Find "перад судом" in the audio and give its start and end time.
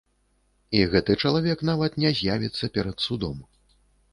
2.79-3.37